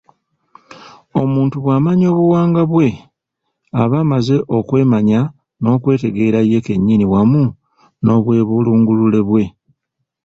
Omuntu 1.21 1.55
bw’amanya 1.63 2.07
obuwangwa 2.13 2.61
bwe 2.71 2.87
aba 3.81 3.97
amaze 4.05 4.35
okwemanya 4.57 5.21
n’okwetegeera 5.61 6.39
ye 6.51 6.59
kennyini 6.65 7.05
wamu 7.13 7.43
n’Obwebulungulule 8.03 9.19
bwe. 9.27 9.43